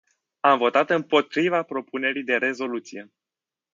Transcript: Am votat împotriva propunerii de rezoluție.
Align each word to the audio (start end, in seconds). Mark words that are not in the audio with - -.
Am 0.39 0.57
votat 0.57 0.89
împotriva 0.89 1.63
propunerii 1.63 2.23
de 2.23 2.35
rezoluție. 2.35 3.11